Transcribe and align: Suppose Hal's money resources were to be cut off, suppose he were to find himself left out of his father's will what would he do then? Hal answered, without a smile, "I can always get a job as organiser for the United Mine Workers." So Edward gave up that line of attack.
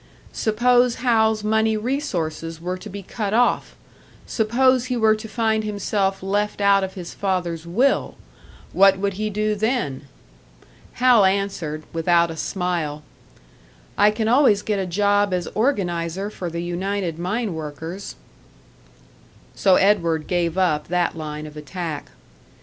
Suppose 0.33 0.95
Hal's 0.95 1.43
money 1.43 1.77
resources 1.77 2.59
were 2.59 2.75
to 2.75 2.89
be 2.89 3.03
cut 3.03 3.35
off, 3.35 3.75
suppose 4.25 4.85
he 4.85 4.97
were 4.97 5.15
to 5.15 5.27
find 5.27 5.63
himself 5.63 6.23
left 6.23 6.59
out 6.59 6.83
of 6.83 6.95
his 6.95 7.13
father's 7.13 7.67
will 7.67 8.15
what 8.73 8.97
would 8.97 9.13
he 9.13 9.29
do 9.29 9.53
then? 9.53 10.07
Hal 10.93 11.23
answered, 11.23 11.83
without 11.93 12.31
a 12.31 12.35
smile, 12.35 13.03
"I 13.95 14.09
can 14.09 14.27
always 14.27 14.63
get 14.63 14.79
a 14.79 14.87
job 14.87 15.31
as 15.35 15.45
organiser 15.53 16.31
for 16.31 16.49
the 16.49 16.63
United 16.63 17.19
Mine 17.19 17.53
Workers." 17.53 18.15
So 19.53 19.75
Edward 19.75 20.25
gave 20.25 20.57
up 20.57 20.87
that 20.87 21.15
line 21.15 21.45
of 21.45 21.55
attack. 21.55 22.07